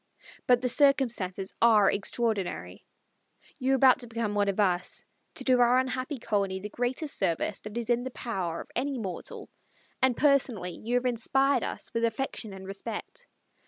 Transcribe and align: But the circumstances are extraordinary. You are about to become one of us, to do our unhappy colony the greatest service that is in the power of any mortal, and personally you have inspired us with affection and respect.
But 0.47 0.61
the 0.61 0.67
circumstances 0.67 1.53
are 1.61 1.91
extraordinary. 1.91 2.83
You 3.59 3.73
are 3.73 3.75
about 3.75 3.99
to 3.99 4.07
become 4.07 4.33
one 4.33 4.47
of 4.49 4.59
us, 4.59 5.05
to 5.35 5.43
do 5.43 5.59
our 5.59 5.77
unhappy 5.77 6.17
colony 6.17 6.59
the 6.59 6.69
greatest 6.69 7.15
service 7.15 7.59
that 7.61 7.77
is 7.77 7.87
in 7.87 8.03
the 8.03 8.09
power 8.09 8.61
of 8.61 8.71
any 8.75 8.97
mortal, 8.97 9.47
and 10.01 10.17
personally 10.17 10.71
you 10.71 10.95
have 10.95 11.05
inspired 11.05 11.61
us 11.61 11.93
with 11.93 12.03
affection 12.03 12.51
and 12.51 12.65
respect. 12.65 13.27